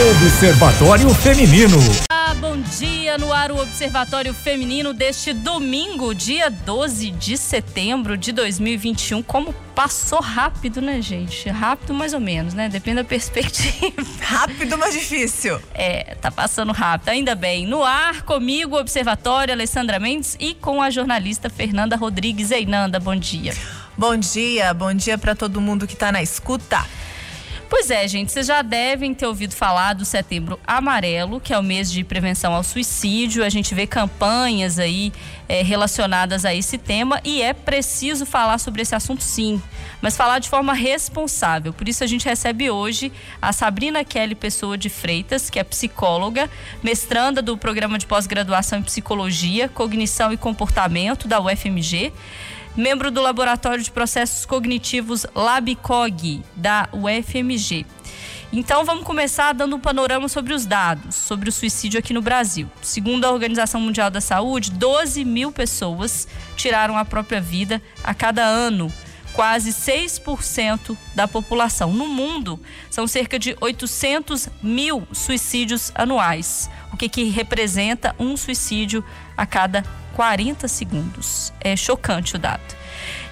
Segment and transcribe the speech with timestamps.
[0.00, 1.76] Observatório Feminino.
[2.08, 8.30] Ah, bom dia no ar o Observatório Feminino deste domingo, dia 12 de setembro de
[8.30, 9.24] 2021.
[9.24, 11.48] Como passou rápido, né, gente?
[11.48, 12.68] Rápido mais ou menos, né?
[12.68, 13.92] Depende da perspectiva.
[14.22, 15.60] Rápido, mas difícil.
[15.74, 17.66] É, tá passando rápido, ainda bem.
[17.66, 22.52] No ar, comigo, o Observatório, Alessandra Mendes e com a jornalista Fernanda Rodrigues.
[22.52, 23.52] Ei, Nanda, bom dia.
[23.96, 26.86] Bom dia, bom dia para todo mundo que tá na escuta.
[27.68, 31.62] Pois é, gente, vocês já devem ter ouvido falar do Setembro Amarelo, que é o
[31.62, 33.44] mês de prevenção ao suicídio.
[33.44, 35.12] A gente vê campanhas aí
[35.46, 39.60] é, relacionadas a esse tema e é preciso falar sobre esse assunto sim,
[40.00, 41.74] mas falar de forma responsável.
[41.74, 46.48] Por isso a gente recebe hoje a Sabrina Kelly Pessoa de Freitas, que é psicóloga,
[46.82, 52.14] mestranda do programa de pós-graduação em psicologia, cognição e comportamento da UFMG
[52.78, 57.84] membro do Laboratório de Processos Cognitivos LabCog, da UFMG.
[58.52, 62.70] Então vamos começar dando um panorama sobre os dados sobre o suicídio aqui no Brasil.
[62.80, 68.44] Segundo a Organização Mundial da Saúde, 12 mil pessoas tiraram a própria vida a cada
[68.44, 68.92] ano.
[69.32, 71.92] Quase 6% da população.
[71.92, 79.04] No mundo, são cerca de 800 mil suicídios anuais, o que, que representa um suicídio
[79.36, 79.84] a cada
[80.14, 81.52] 40 segundos.
[81.60, 82.76] É chocante o dado.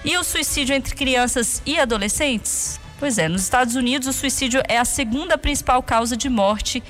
[0.05, 2.79] E o suicídio entre crianças e adolescentes?
[2.99, 6.81] Pois é, nos Estados Unidos o suicídio é a segunda principal causa de morte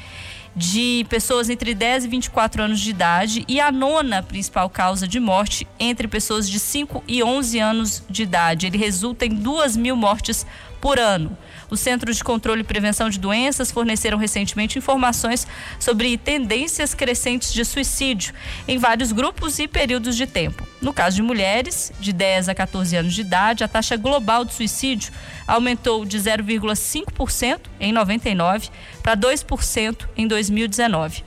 [0.57, 5.19] de pessoas entre 10 e 24 anos de idade e a nona principal causa de
[5.19, 8.65] morte entre pessoas de 5 e 11 anos de idade.
[8.65, 10.47] Ele resulta em 2 mil mortes
[10.81, 11.37] por ano.
[11.69, 15.45] Os Centros de Controle e Prevenção de Doenças forneceram recentemente informações
[15.79, 18.33] sobre tendências crescentes de suicídio
[18.67, 20.65] em vários grupos e períodos de tempo.
[20.81, 24.53] No caso de mulheres, de 10 a 14 anos de idade, a taxa global de
[24.53, 25.11] suicídio
[25.45, 28.69] aumentou de 0,5% em 99
[29.03, 31.23] para 2% em 2019.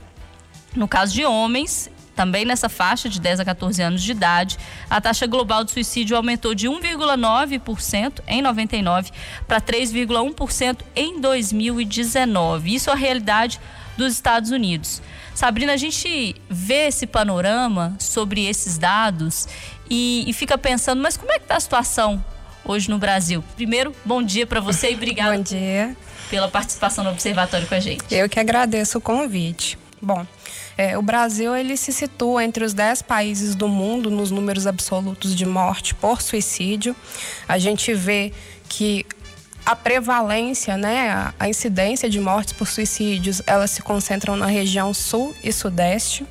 [0.75, 1.89] No caso de homens,
[2.21, 4.55] também nessa faixa de 10 a 14 anos de idade,
[4.87, 9.09] a taxa global de suicídio aumentou de 1,9% em 99
[9.47, 12.75] para 3,1% em 2019.
[12.75, 13.59] Isso é a realidade
[13.97, 15.01] dos Estados Unidos.
[15.33, 19.47] Sabrina, a gente vê esse panorama sobre esses dados
[19.89, 22.23] e, e fica pensando, mas como é que está a situação
[22.63, 23.43] hoje no Brasil?
[23.55, 25.97] Primeiro, bom dia para você e obrigada bom dia.
[26.29, 28.03] pela participação no Observatório com a gente.
[28.11, 29.75] Eu que agradeço o convite.
[29.99, 30.23] Bom,
[30.81, 35.35] é, o Brasil ele se situa entre os 10 países do mundo nos números absolutos
[35.35, 36.95] de morte por suicídio.
[37.47, 38.33] A gente vê
[38.67, 39.05] que
[39.63, 45.35] a prevalência, né, a incidência de mortes por suicídios, elas se concentram na região sul
[45.43, 46.25] e sudeste.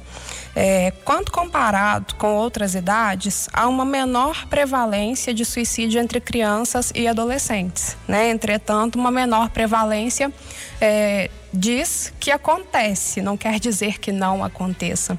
[0.55, 7.07] É, quando comparado com outras idades, há uma menor prevalência de suicídio entre crianças e
[7.07, 7.97] adolescentes.
[8.07, 8.31] Né?
[8.31, 10.33] Entretanto, uma menor prevalência
[10.81, 15.19] é, diz que acontece, não quer dizer que não aconteça.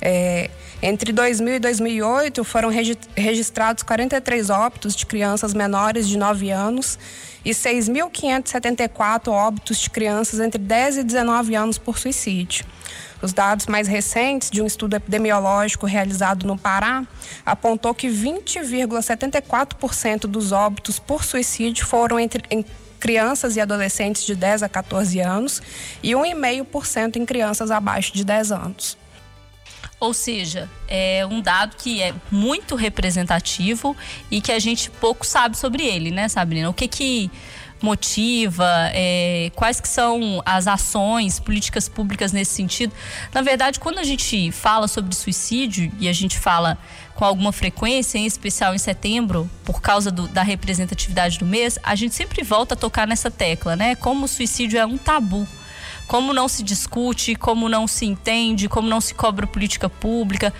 [0.00, 0.50] É,
[0.82, 2.70] entre 2000 e 2008 foram
[3.14, 6.98] registrados 43 óbitos de crianças menores de 9 anos
[7.44, 12.64] e 6.574 óbitos de crianças entre 10 e 19 anos por suicídio.
[13.22, 17.04] Os dados mais recentes de um estudo epidemiológico realizado no Pará
[17.44, 22.64] apontou que 20,74% dos óbitos por suicídio foram entre em
[22.98, 25.60] crianças e adolescentes de 10 a 14 anos
[26.02, 28.98] e 1,5% em crianças abaixo de 10 anos.
[29.98, 33.94] Ou seja, é um dado que é muito representativo
[34.30, 36.70] e que a gente pouco sabe sobre ele, né, Sabrina?
[36.70, 37.30] O que que
[37.80, 42.92] motiva, é, quais que são as ações, políticas públicas nesse sentido.
[43.32, 46.78] Na verdade, quando a gente fala sobre suicídio e a gente fala
[47.14, 51.94] com alguma frequência, em especial em setembro, por causa do, da representatividade do mês, a
[51.94, 53.94] gente sempre volta a tocar nessa tecla, né?
[53.94, 55.46] Como o suicídio é um tabu
[56.10, 60.52] como não se discute, como não se entende, como não se cobra política pública.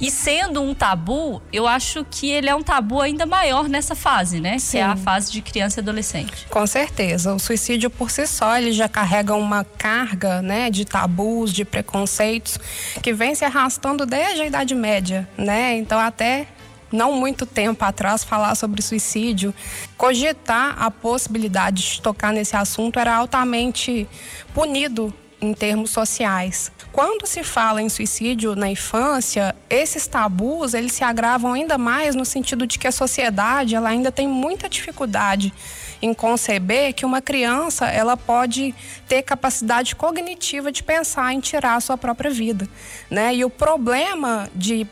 [0.00, 4.40] E sendo um tabu, eu acho que ele é um tabu ainda maior nessa fase,
[4.40, 4.58] né?
[4.58, 4.72] Sim.
[4.72, 6.46] Que é a fase de criança e adolescente.
[6.50, 7.34] Com certeza.
[7.34, 12.58] O suicídio por si só, ele já carrega uma carga, né, de tabus, de preconceitos,
[13.02, 15.76] que vem se arrastando desde a Idade Média, né?
[15.76, 16.46] Então até
[16.92, 19.54] não muito tempo atrás, falar sobre suicídio,
[19.96, 24.08] cogitar a possibilidade de tocar nesse assunto era altamente
[24.54, 26.70] punido em termos sociais.
[26.96, 32.24] Quando se fala em suicídio na infância, esses tabus eles se agravam ainda mais no
[32.24, 35.52] sentido de que a sociedade ela ainda tem muita dificuldade
[36.00, 38.74] em conceber que uma criança ela pode
[39.06, 42.66] ter capacidade cognitiva de pensar em tirar a sua própria vida,
[43.10, 43.34] né?
[43.34, 44.86] E o problema de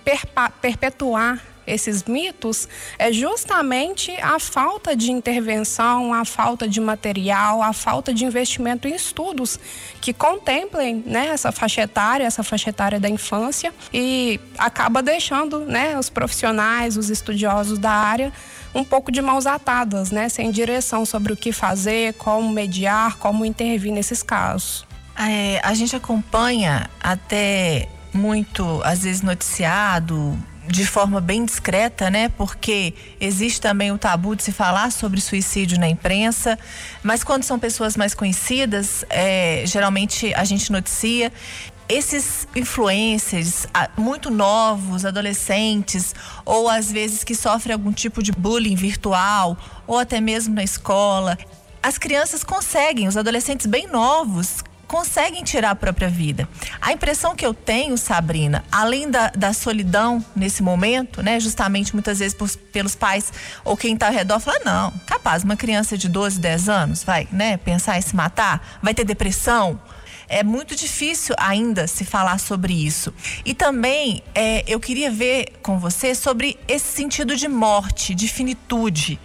[0.61, 2.69] perpetuar esses mitos
[2.99, 8.95] é justamente a falta de intervenção, a falta de material, a falta de investimento em
[8.95, 9.59] estudos
[10.01, 15.99] que contemplem né, essa faixa etária, essa faixa etária da infância e acaba deixando né,
[15.99, 18.33] os profissionais, os estudiosos da área
[18.75, 23.45] um pouco de mãos atadas, né, sem direção sobre o que fazer, como mediar, como
[23.45, 24.85] intervir nesses casos.
[25.17, 32.29] É, a gente acompanha até muito, às vezes, noticiado de forma bem discreta, né?
[32.31, 36.59] Porque existe também o tabu de se falar sobre suicídio na imprensa,
[37.03, 41.33] mas quando são pessoas mais conhecidas, é, geralmente a gente noticia.
[41.87, 43.67] Esses influencers
[43.99, 46.15] muito novos, adolescentes,
[46.45, 49.57] ou às vezes que sofrem algum tipo de bullying virtual,
[49.87, 51.37] ou até mesmo na escola,
[51.83, 56.49] as crianças conseguem, os adolescentes bem novos, conseguem tirar a própria vida.
[56.81, 62.19] A impressão que eu tenho, Sabrina, além da, da solidão nesse momento, né, justamente muitas
[62.19, 63.33] vezes por, pelos pais
[63.65, 67.29] ou quem está ao redor, fala: não, capaz, uma criança de 12, 10 anos vai
[67.33, 69.81] né, pensar em se matar, vai ter depressão.
[70.27, 73.13] É muito difícil ainda se falar sobre isso.
[73.45, 79.21] E também é, eu queria ver com você sobre esse sentido de morte, de finitude.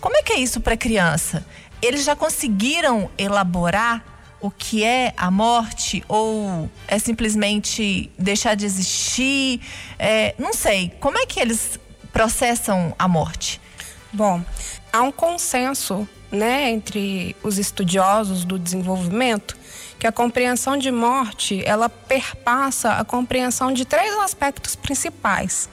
[0.00, 1.46] Como é que é isso para criança?
[1.80, 4.11] Eles já conseguiram elaborar
[4.42, 9.60] o que é a morte ou é simplesmente deixar de existir?
[9.98, 10.92] É, não sei.
[11.00, 11.78] Como é que eles
[12.12, 13.60] processam a morte?
[14.12, 14.42] Bom,
[14.92, 19.56] há um consenso né, entre os estudiosos do desenvolvimento
[19.98, 25.68] que a compreensão de morte ela perpassa a compreensão de três aspectos principais,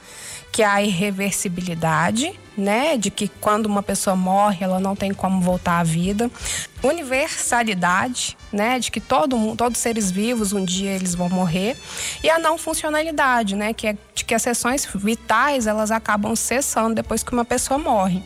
[0.52, 5.78] que a irreversibilidade, né, de que quando uma pessoa morre, ela não tem como voltar
[5.78, 6.30] à vida.
[6.82, 11.76] Universalidade, né, de que todo todos os seres vivos um dia eles vão morrer,
[12.22, 16.94] e a não funcionalidade, né, que é de que as sessões vitais elas acabam cessando
[16.94, 18.22] depois que uma pessoa morre.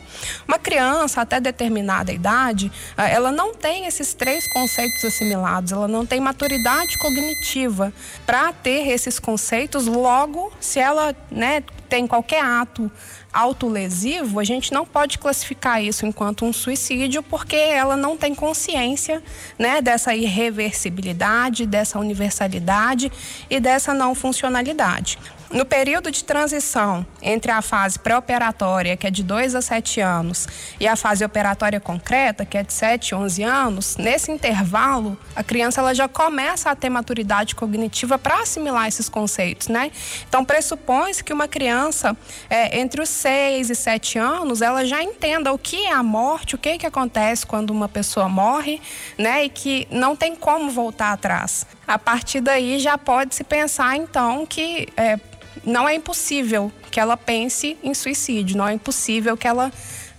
[0.47, 6.05] Uma criança até determinada idade, ah, ela não tem esses três conceitos assimilados, ela não
[6.05, 7.93] tem maturidade cognitiva
[8.25, 9.87] para ter esses conceitos.
[9.87, 11.63] Logo, se ela, né,
[11.95, 12.91] tem qualquer ato
[13.31, 19.23] autolesivo, a gente não pode classificar isso enquanto um suicídio porque ela não tem consciência
[19.57, 23.09] né, dessa irreversibilidade, dessa universalidade
[23.49, 25.17] e dessa não funcionalidade.
[25.55, 30.49] No período de transição entre a fase pré-operatória, que é de 2 a 7 anos,
[30.81, 35.41] e a fase operatória concreta, que é de 7 a 11 anos, nesse intervalo, a
[35.41, 39.93] criança ela já começa a ter maturidade cognitiva para assimilar esses conceitos, né?
[40.27, 42.17] Então, pressupõe-se que uma criança,
[42.49, 46.55] é, entre os 6 e 7 anos, ela já entenda o que é a morte,
[46.55, 48.81] o que, é que acontece quando uma pessoa morre,
[49.17, 49.45] né?
[49.45, 51.65] E que não tem como voltar atrás.
[51.87, 55.17] A partir daí já pode se pensar, então, que é,
[55.63, 59.71] não é impossível que ela pense em suicídio, não é impossível que ela,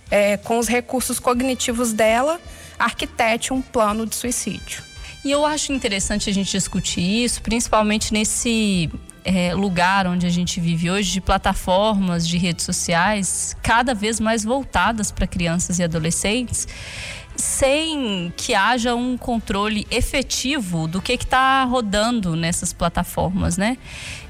[0.09, 2.39] é, com os recursos cognitivos dela,
[2.77, 4.83] arquitete um plano de suicídio.
[5.25, 8.89] E eu acho interessante a gente discutir isso, principalmente nesse
[9.25, 14.45] é, lugar onde a gente vive hoje, de plataformas de redes sociais cada vez mais
[14.45, 16.65] voltadas para crianças e adolescentes
[17.37, 23.77] sem que haja um controle efetivo do que está rodando nessas plataformas, né?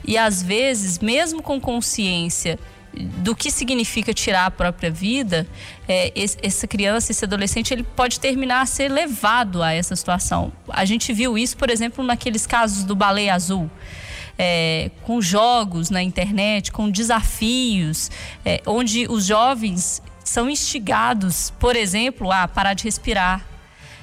[0.06, 2.60] E às vezes, mesmo com consciência
[2.94, 5.48] do que significa tirar a própria vida,
[5.88, 6.12] é,
[6.42, 10.52] essa criança, esse adolescente, ele pode terminar a ser levado a essa situação.
[10.70, 13.70] A gente viu isso, por exemplo, naqueles casos do baleia azul.
[14.40, 18.12] É, com jogos na internet, com desafios,
[18.46, 23.46] é, onde os jovens são instigados, por exemplo, a parar de respirar,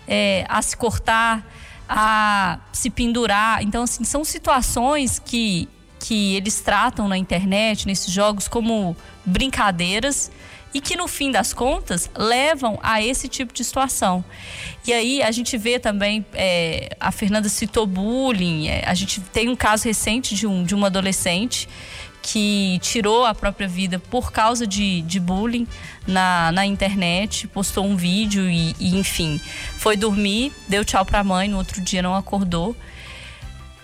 [0.09, 1.47] é, a se cortar,
[1.87, 3.63] a se pendurar.
[3.63, 5.69] Então, assim, são situações que,
[6.01, 10.31] que eles tratam na internet, nesses jogos, como brincadeiras
[10.73, 14.25] e que no fim das contas levam a esse tipo de situação.
[14.87, 19.51] E aí a gente vê também, é, a Fernanda citou bullying, é, a gente tem
[19.51, 21.69] um caso recente de um, de uma adolescente
[22.27, 25.69] que tirou a própria vida por causa de, de bullying
[26.07, 29.39] na, na internet, postou um vídeo e, e, enfim,
[29.77, 32.75] foi dormir, deu tchau pra mãe, no outro dia não acordou,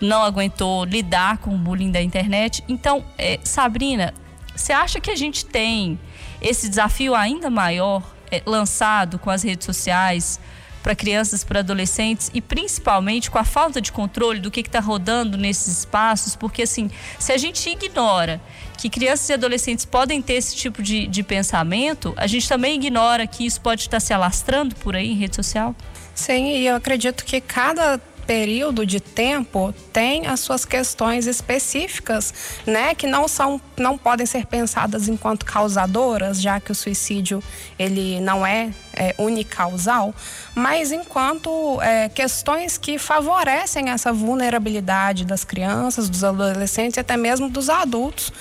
[0.01, 2.65] não aguentou lidar com o bullying da internet.
[2.67, 4.15] Então, é, Sabrina,
[4.57, 6.01] você acha que a gente tem
[6.41, 10.41] esse desafio ainda maior é, lançado com as redes sociais?
[10.83, 15.37] Para crianças, para adolescentes e principalmente com a falta de controle do que está rodando
[15.37, 18.41] nesses espaços, porque assim, se a gente ignora
[18.77, 23.27] que crianças e adolescentes podem ter esse tipo de, de pensamento, a gente também ignora
[23.27, 25.75] que isso pode estar se alastrando por aí em rede social?
[26.15, 32.33] Sim, e eu acredito que cada período de tempo tem as suas questões específicas,
[32.65, 37.43] né, que não são, não podem ser pensadas enquanto causadoras, já que o suicídio
[37.77, 40.15] ele não é, é unicausal,
[40.55, 47.51] mas enquanto é, questões que favorecem essa vulnerabilidade das crianças, dos adolescentes e até mesmo
[47.51, 48.33] dos adultos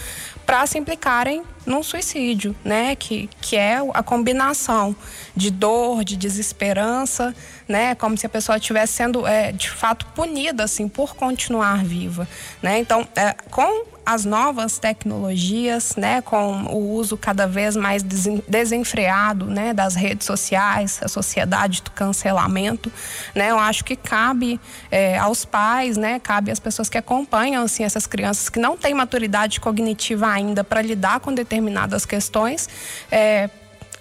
[0.45, 2.95] para se implicarem num suicídio, né?
[2.95, 4.95] Que, que é a combinação
[5.35, 7.33] de dor, de desesperança,
[7.67, 7.95] né?
[7.95, 12.27] Como se a pessoa estivesse sendo, é, de fato, punida, assim, por continuar viva,
[12.61, 12.79] né?
[12.79, 19.71] Então, é, com as novas tecnologias, né, com o uso cada vez mais desenfreado, né,
[19.71, 22.91] das redes sociais, a sociedade do cancelamento,
[23.35, 24.59] né, eu acho que cabe
[24.89, 28.95] é, aos pais, né, cabe às pessoas que acompanham assim essas crianças que não têm
[28.95, 31.58] maturidade cognitiva ainda para lidar com determinadas
[32.05, 32.69] questões,
[33.11, 33.49] é,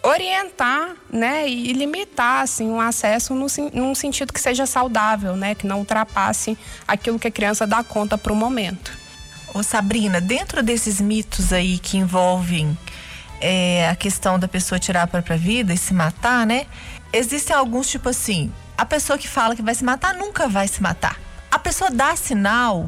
[0.03, 5.67] orientar, né, e limitar assim um acesso no, num sentido que seja saudável, né, que
[5.67, 8.93] não ultrapasse aquilo que a criança dá conta para o momento.
[9.55, 12.77] Ô Sabrina, dentro desses mitos aí que envolvem
[13.41, 16.67] é, a questão da pessoa tirar a própria vida e se matar, né?
[17.13, 20.83] Existem alguns, tipo assim, a pessoa que fala que vai se matar nunca vai se
[20.83, 21.19] matar.
[21.51, 22.87] A pessoa dá sinal.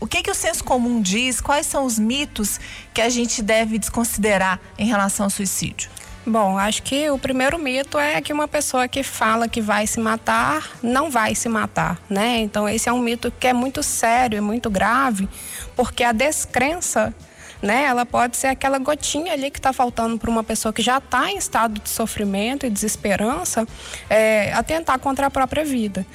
[0.00, 1.40] O que que o senso comum diz?
[1.40, 2.60] Quais são os mitos
[2.94, 5.90] que a gente deve desconsiderar em relação ao suicídio?
[6.24, 9.98] Bom, acho que o primeiro mito é que uma pessoa que fala que vai se
[9.98, 12.38] matar não vai se matar, né?
[12.40, 15.28] Então esse é um mito que é muito sério e muito grave,
[15.74, 17.14] porque a descrença
[17.60, 17.84] né?
[17.84, 21.30] Ela pode ser aquela gotinha ali que está faltando para uma pessoa que já está
[21.30, 23.66] em estado de sofrimento e desesperança,
[24.08, 26.06] é, atentar contra a própria vida.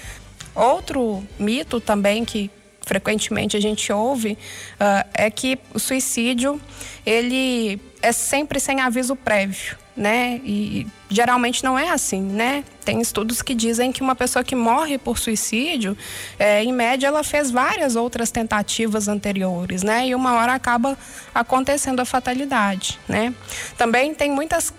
[0.56, 2.50] Outro mito também que
[2.86, 6.60] frequentemente a gente ouve uh, é que o suicídio
[7.06, 10.42] ele é sempre sem aviso prévio, né?
[10.44, 12.64] E geralmente não é assim, né?
[12.84, 15.98] Tem estudos que dizem que uma pessoa que morre por suicídio,
[16.38, 20.08] é, em média, ela fez várias outras tentativas anteriores, né?
[20.08, 20.98] E uma hora acaba
[21.34, 23.34] acontecendo a fatalidade, né?
[23.78, 24.74] Também tem muitas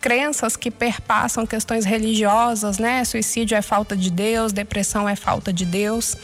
[0.00, 3.04] crenças que perpassam questões religiosas, né?
[3.04, 6.16] Suicídio é falta de Deus, depressão é falta de Deus.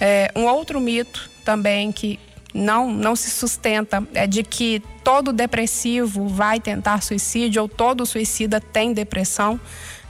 [0.00, 2.20] É, um outro mito também que
[2.54, 8.60] não, não se sustenta é de que todo depressivo vai tentar suicídio ou todo suicida
[8.60, 9.58] tem depressão,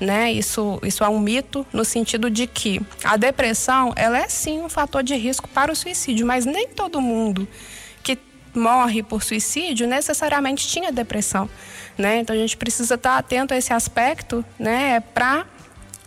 [0.00, 0.32] né?
[0.32, 4.68] Isso, isso é um mito no sentido de que a depressão ela é sim um
[4.68, 7.46] fator de risco para o suicídio, mas nem todo mundo
[8.54, 11.48] morre por suicídio necessariamente tinha depressão,
[11.96, 12.20] né?
[12.20, 15.00] Então a gente precisa estar atento a esse aspecto, né?
[15.00, 15.46] Para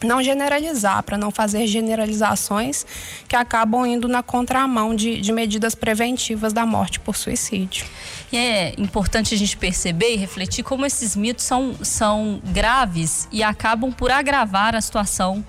[0.04, 2.86] não generalizar, para não fazer generalizações
[3.28, 7.86] que acabam indo na contramão de, de, medidas preventivas da morte por suicídio.
[8.32, 13.42] E é importante a gente perceber e refletir como esses mitos são, são graves e
[13.42, 15.44] acabam por agravar a situação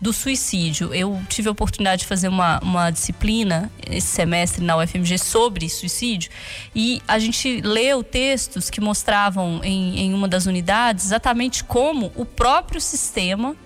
[0.00, 0.92] do suicídio.
[0.92, 6.30] Eu tive a oportunidade de fazer uma, uma disciplina esse semestre na UFMG sobre suicídio
[6.74, 12.24] e a gente leu textos que mostravam em, em uma das unidades exatamente como o
[12.24, 13.56] próprio sistema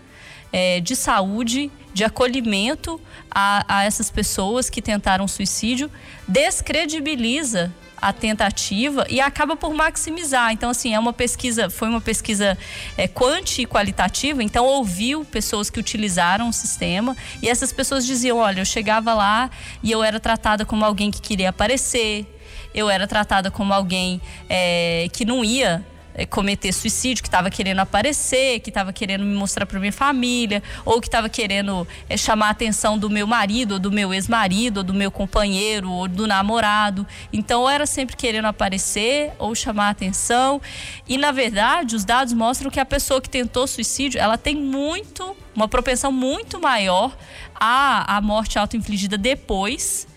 [0.53, 5.91] é, de saúde, de acolhimento a, a essas pessoas que tentaram suicídio,
[6.27, 10.53] descredibiliza a tentativa e acaba por maximizar.
[10.53, 12.57] Então, assim, é uma pesquisa, foi uma pesquisa
[12.97, 18.39] é, quanti e qualitativa, então ouviu pessoas que utilizaram o sistema e essas pessoas diziam:
[18.39, 19.51] olha, eu chegava lá
[19.83, 22.27] e eu era tratada como alguém que queria aparecer,
[22.75, 25.85] eu era tratada como alguém é, que não ia
[26.27, 31.01] cometer suicídio, que estava querendo aparecer, que estava querendo me mostrar para minha família, ou
[31.01, 34.85] que estava querendo é, chamar a atenção do meu marido, ou do meu ex-marido, ou
[34.85, 37.07] do meu companheiro, ou do namorado.
[37.33, 40.61] Então, eu era sempre querendo aparecer ou chamar a atenção.
[41.09, 45.37] E, na verdade, os dados mostram que a pessoa que tentou suicídio, ela tem muito,
[45.55, 47.17] uma propensão muito maior
[47.55, 50.10] à, à morte auto-infligida depois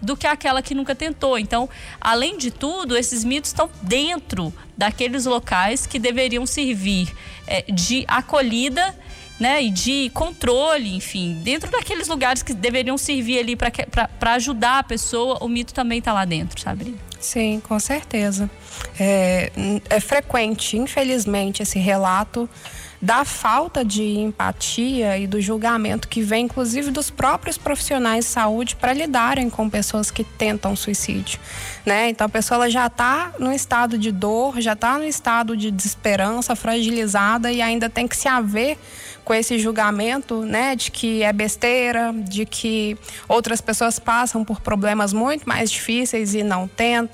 [0.00, 1.38] do que aquela que nunca tentou.
[1.38, 1.68] Então,
[2.00, 7.12] além de tudo, esses mitos estão dentro daqueles locais que deveriam servir
[7.46, 8.94] é, de acolhida
[9.38, 14.82] né, e de controle, enfim, dentro daqueles lugares que deveriam servir ali para ajudar a
[14.82, 16.94] pessoa, o mito também está lá dentro, sabe?
[17.20, 18.50] Sim, com certeza.
[18.98, 19.50] É,
[19.88, 22.48] é frequente, infelizmente, esse relato
[23.00, 28.74] da falta de empatia e do julgamento que vem, inclusive, dos próprios profissionais de saúde
[28.74, 31.38] para lidarem com pessoas que tentam suicídio.
[31.84, 32.08] Né?
[32.08, 36.56] Então a pessoa já está no estado de dor, já está no estado de desesperança,
[36.56, 38.78] fragilizada e ainda tem que se haver
[39.26, 42.96] com esse julgamento, né, de que é besteira, de que
[43.28, 47.05] outras pessoas passam por problemas muito mais difíceis e não tentam,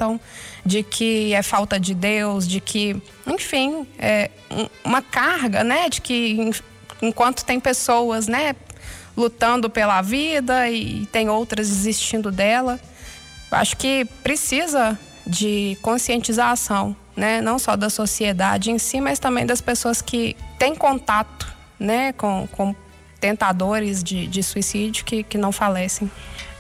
[0.65, 2.97] de que é falta de Deus, de que,
[3.27, 4.31] enfim, é
[4.85, 6.51] uma carga, né, de que
[7.01, 8.55] enquanto tem pessoas, né,
[9.17, 12.81] lutando pela vida e tem outras desistindo dela.
[13.51, 17.41] Acho que precisa de conscientização, né?
[17.41, 21.47] Não só da sociedade em si, mas também das pessoas que têm contato,
[21.79, 22.13] né?
[22.15, 22.75] Com, com
[23.21, 26.11] tentadores de, de suicídio que, que não falecem.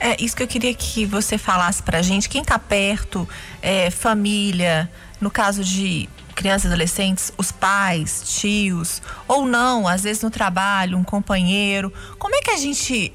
[0.04, 2.28] É isso que eu queria que você falasse pra gente.
[2.28, 3.28] Quem tá perto,
[3.62, 4.90] é, família,
[5.20, 10.98] no caso de crianças e adolescentes, os pais, tios, ou não, às vezes no trabalho,
[10.98, 11.92] um companheiro.
[12.18, 13.12] Como é que a gente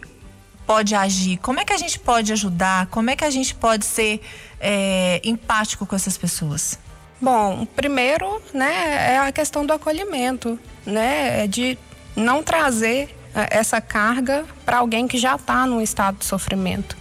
[0.66, 1.36] pode agir?
[1.40, 2.88] Como é que a gente pode ajudar?
[2.88, 4.22] Como é que a gente pode ser
[4.58, 6.80] é, empático com essas pessoas?
[7.20, 11.78] Bom, primeiro, né, é a questão do acolhimento, né, é de
[12.16, 13.17] não trazer
[13.52, 16.98] essa carga para alguém que já está num estado de sofrimento.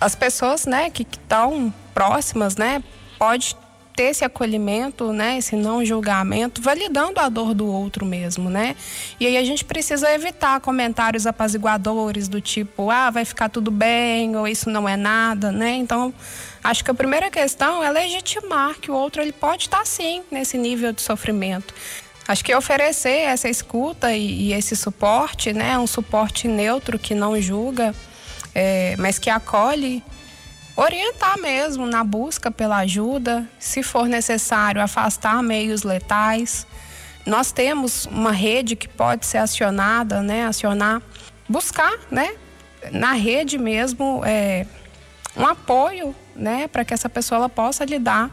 [0.00, 2.82] As pessoas, né, que estão próximas, né,
[3.18, 3.56] pode
[3.94, 8.74] ter esse acolhimento, né, esse não julgamento, validando a dor do outro mesmo, né?
[9.20, 14.34] E aí a gente precisa evitar comentários apaziguadores do tipo, ah, vai ficar tudo bem,
[14.36, 15.72] ou isso não é nada, né?
[15.72, 16.12] Então,
[16.64, 20.56] acho que a primeira questão é legitimar que o outro ele pode estar sim nesse
[20.56, 21.74] nível de sofrimento.
[22.26, 27.40] Acho que oferecer essa escuta e, e esse suporte, né, um suporte neutro que não
[27.40, 27.94] julga,
[28.54, 30.02] é, mas que acolhe
[30.76, 36.66] orientar mesmo na busca pela ajuda, se for necessário, afastar meios letais.
[37.26, 40.46] Nós temos uma rede que pode ser acionada, né?
[40.46, 41.02] Acionar,
[41.48, 42.34] buscar, né?
[42.90, 44.66] Na rede mesmo, é,
[45.36, 46.66] um apoio, né?
[46.66, 48.30] Para que essa pessoa possa lidar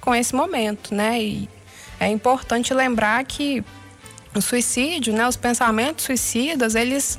[0.00, 1.20] com esse momento, né?
[1.22, 1.48] E
[1.98, 3.64] é importante lembrar que
[4.34, 5.26] o suicídio, né?
[5.26, 7.18] Os pensamentos suicidas, eles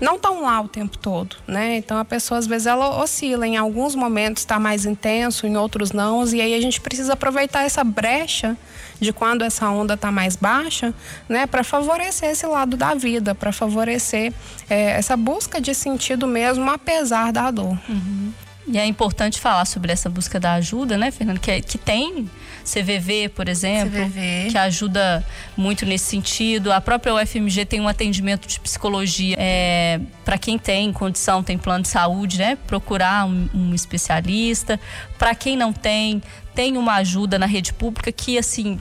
[0.00, 1.76] não estão lá o tempo todo, né?
[1.76, 5.92] Então a pessoa às vezes ela oscila, em alguns momentos está mais intenso, em outros
[5.92, 8.56] não, e aí a gente precisa aproveitar essa brecha
[9.00, 10.94] de quando essa onda está mais baixa,
[11.28, 14.32] né, para favorecer esse lado da vida, para favorecer
[14.68, 17.78] é, essa busca de sentido mesmo, apesar da dor.
[17.88, 18.32] Uhum.
[18.70, 21.40] E é importante falar sobre essa busca da ajuda, né, Fernando?
[21.40, 22.28] Que, que tem
[22.64, 24.48] CVV, por exemplo, CVV.
[24.50, 25.24] que ajuda
[25.56, 26.70] muito nesse sentido.
[26.70, 31.82] A própria UFMG tem um atendimento de psicologia é, para quem tem condição, tem plano
[31.82, 32.58] de saúde, né?
[32.66, 34.78] Procurar um, um especialista.
[35.18, 36.22] Para quem não tem,
[36.54, 38.78] tem uma ajuda na rede pública que, assim,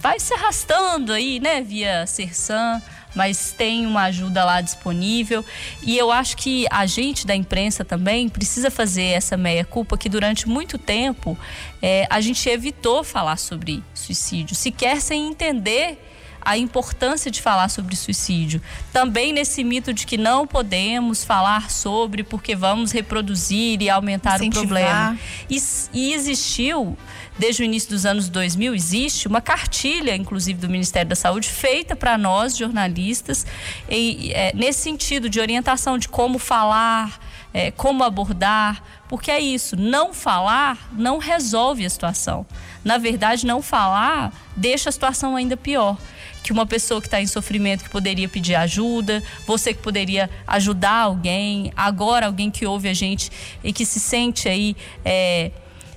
[0.00, 1.62] vai se arrastando aí, né?
[1.62, 2.82] Via Sersan
[3.14, 5.44] mas tem uma ajuda lá disponível.
[5.82, 10.48] E eu acho que a gente da imprensa também precisa fazer essa meia-culpa que durante
[10.48, 11.38] muito tempo
[11.82, 15.98] é, a gente evitou falar sobre suicídio, sequer sem entender
[16.40, 18.60] a importância de falar sobre suicídio.
[18.92, 24.64] Também nesse mito de que não podemos falar sobre porque vamos reproduzir e aumentar Incentivar.
[24.64, 25.18] o problema.
[25.48, 25.58] E,
[25.92, 26.96] e existiu
[27.38, 31.96] desde o início dos anos 2000 existe uma cartilha, inclusive do Ministério da Saúde, feita
[31.96, 33.46] para nós jornalistas,
[33.88, 37.18] e, é, nesse sentido de orientação de como falar,
[37.54, 42.46] é, como abordar, porque é isso, não falar não resolve a situação.
[42.84, 45.96] Na verdade, não falar deixa a situação ainda pior.
[46.42, 51.02] Que uma pessoa que está em sofrimento que poderia pedir ajuda, você que poderia ajudar
[51.02, 53.30] alguém, agora alguém que ouve a gente
[53.62, 55.50] e que se sente aí é,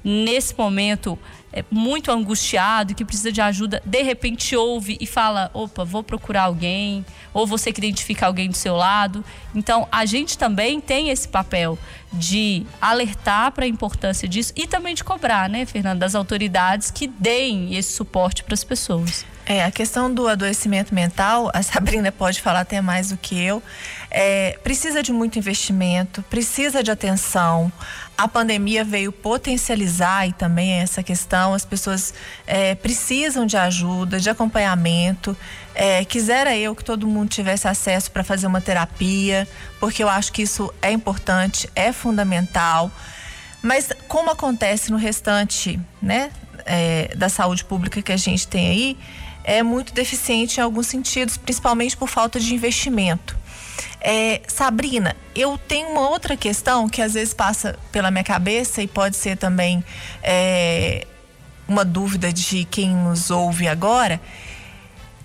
[0.03, 1.17] nesse momento
[1.53, 6.43] é, muito angustiado, que precisa de ajuda, de repente ouve e fala: opa, vou procurar
[6.43, 9.23] alguém, ou você que identifica alguém do seu lado.
[9.53, 11.77] Então, a gente também tem esse papel
[12.11, 17.07] de alertar para a importância disso e também de cobrar, né, Fernanda, das autoridades que
[17.07, 19.25] deem esse suporte para as pessoas.
[19.45, 23.61] É, a questão do adoecimento mental, a Sabrina pode falar até mais do que eu,
[24.09, 27.71] é, precisa de muito investimento, precisa de atenção.
[28.17, 32.13] A pandemia veio potencializar e também essa questão, as pessoas
[32.47, 35.35] é, precisam de ajuda, de acompanhamento.
[35.75, 39.47] É, quisera eu que todo mundo tivesse acesso para fazer uma terapia,
[39.79, 42.89] porque eu acho que isso é importante, é fundamental.
[43.61, 46.31] Mas como acontece no restante né,
[46.65, 48.97] é, da saúde pública que a gente tem aí,
[49.43, 53.37] é muito deficiente em alguns sentidos, principalmente por falta de investimento.
[53.99, 58.87] É, Sabrina, eu tenho uma outra questão que às vezes passa pela minha cabeça e
[58.87, 59.83] pode ser também
[60.21, 61.07] é,
[61.67, 64.19] uma dúvida de quem nos ouve agora.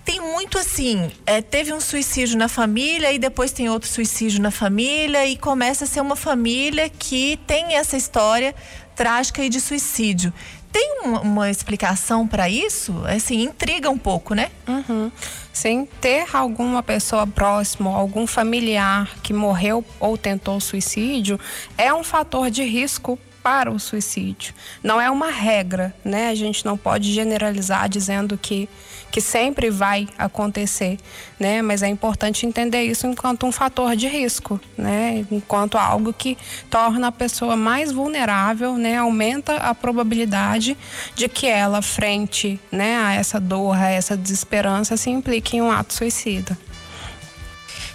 [0.05, 4.49] Tem muito assim, é, teve um suicídio na família e depois tem outro suicídio na
[4.49, 8.55] família e começa a ser uma família que tem essa história
[8.95, 10.33] trágica e de suicídio.
[10.71, 12.93] Tem uma, uma explicação para isso?
[13.05, 14.51] Assim, intriga um pouco, né?
[14.67, 15.11] Uhum.
[15.51, 21.39] Sim, ter alguma pessoa próxima, algum familiar que morreu ou tentou suicídio,
[21.77, 24.53] é um fator de risco para o suicídio.
[24.83, 26.29] Não é uma regra, né?
[26.29, 28.69] A gente não pode generalizar dizendo que,
[29.11, 30.97] que sempre vai acontecer,
[31.39, 31.61] né?
[31.61, 35.25] Mas é importante entender isso enquanto um fator de risco, né?
[35.31, 36.37] Enquanto algo que
[36.69, 38.97] torna a pessoa mais vulnerável, né?
[38.97, 40.77] Aumenta a probabilidade
[41.15, 45.71] de que ela, frente né, a essa dor, a essa desesperança, se implique em um
[45.71, 46.57] ato suicida.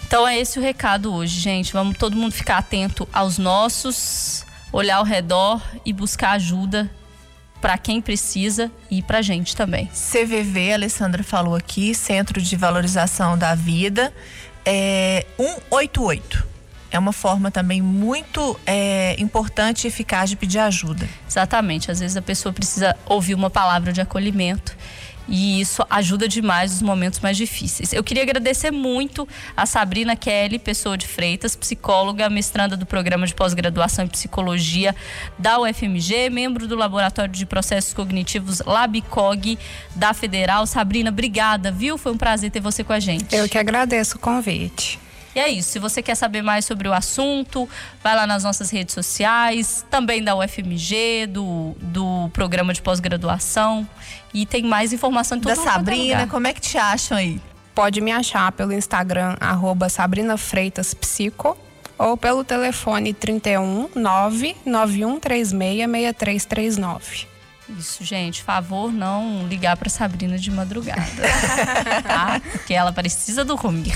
[0.06, 1.72] Então é esse o recado hoje, gente.
[1.72, 4.43] Vamos todo mundo ficar atento aos nossos,
[4.74, 6.90] olhar ao redor e buscar ajuda
[7.60, 9.86] para quem precisa e para gente também.
[9.86, 14.12] CVV, a Alessandra falou aqui, Centro de Valorização da Vida,
[14.66, 16.54] é 188
[16.90, 21.08] é uma forma também muito é, importante e eficaz de pedir ajuda.
[21.28, 21.90] Exatamente.
[21.90, 24.76] Às vezes a pessoa precisa ouvir uma palavra de acolhimento
[25.28, 27.92] e isso ajuda demais nos momentos mais difíceis.
[27.92, 33.34] Eu queria agradecer muito a Sabrina Kelly, pessoa de Freitas, psicóloga, mestranda do programa de
[33.34, 34.94] pós-graduação em psicologia
[35.38, 39.58] da UFMG, membro do Laboratório de Processos Cognitivos Labicog
[39.94, 40.66] da Federal.
[40.66, 41.96] Sabrina, obrigada, viu?
[41.96, 43.34] Foi um prazer ter você com a gente.
[43.34, 45.03] Eu que agradeço o convite.
[45.34, 45.70] E é isso.
[45.70, 47.68] Se você quer saber mais sobre o assunto,
[48.02, 53.88] vai lá nas nossas redes sociais, também da UFMG, do, do programa de pós-graduação.
[54.32, 57.40] E tem mais informação em todo Da Sabrina, como é que te acham aí?
[57.74, 61.56] Pode me achar pelo Instagram, arroba Sabrina Freitas Psico,
[61.98, 67.33] ou pelo telefone 31 99136 6339.
[67.68, 71.02] Isso, gente, favor não ligar para Sabrina de madrugada,
[72.06, 72.40] tá?
[72.52, 73.94] Porque ela precisa dormir.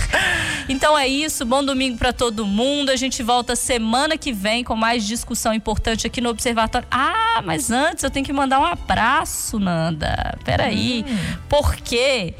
[0.69, 2.91] Então é isso, bom domingo para todo mundo.
[2.91, 6.89] A gente volta semana que vem com mais discussão importante aqui no Observatório.
[6.91, 10.39] Ah, mas antes eu tenho que mandar um abraço, Nanda.
[10.45, 11.05] Peraí.
[11.07, 11.39] Hum.
[11.49, 12.35] Porque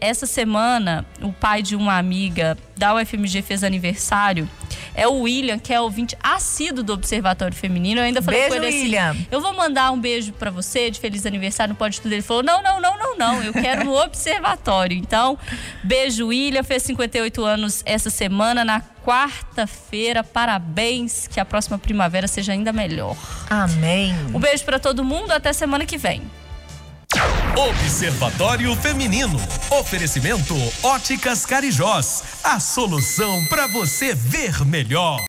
[0.00, 4.48] essa semana o pai de uma amiga da UFMG fez aniversário
[4.94, 8.00] é o William, que é ouvinte assíduo do Observatório Feminino.
[8.00, 9.16] Eu ainda falei beijo, com ele assim, William.
[9.30, 12.12] eu vou mandar um beijo para você de feliz aniversário no Pode Tudo.
[12.12, 13.42] Ele falou: não, não, não, não, não.
[13.42, 14.96] Eu quero no Observatório.
[14.96, 15.38] Então,
[15.82, 16.62] beijo, William.
[16.62, 20.22] Fez 58 anos essa semana, na quarta-feira.
[20.22, 21.26] Parabéns.
[21.26, 23.16] Que a próxima primavera seja ainda melhor.
[23.48, 24.14] Amém.
[24.34, 25.30] Um beijo para todo mundo.
[25.30, 26.22] Até semana que vem.
[27.56, 29.36] Observatório Feminino.
[29.70, 32.22] Oferecimento Óticas Carijós.
[32.42, 35.18] A solução para você ver melhor.